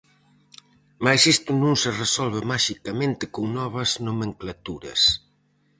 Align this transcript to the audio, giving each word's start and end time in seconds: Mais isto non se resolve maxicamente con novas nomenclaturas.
Mais 1.03 1.21
isto 1.35 1.51
non 1.63 1.75
se 1.81 1.89
resolve 2.01 2.41
maxicamente 2.51 3.23
con 3.33 3.45
novas 3.57 3.89
nomenclaturas. 4.07 5.01